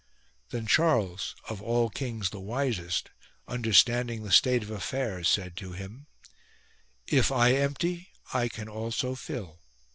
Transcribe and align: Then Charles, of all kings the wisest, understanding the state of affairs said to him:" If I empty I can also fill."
Then 0.49 0.65
Charles, 0.65 1.35
of 1.47 1.61
all 1.61 1.91
kings 1.91 2.31
the 2.31 2.39
wisest, 2.39 3.11
understanding 3.47 4.23
the 4.23 4.31
state 4.31 4.63
of 4.63 4.71
affairs 4.71 5.29
said 5.29 5.55
to 5.57 5.73
him:" 5.73 6.07
If 7.07 7.31
I 7.31 7.53
empty 7.53 8.09
I 8.33 8.47
can 8.47 8.67
also 8.67 9.13
fill." 9.13 9.59